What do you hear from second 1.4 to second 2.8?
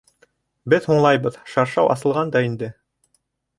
шаршау асылған да инде.